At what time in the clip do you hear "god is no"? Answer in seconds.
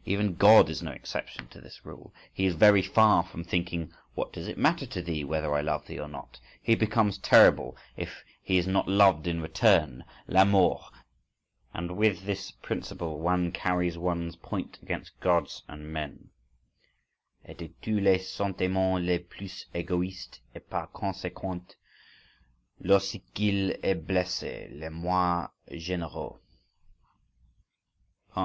0.34-0.90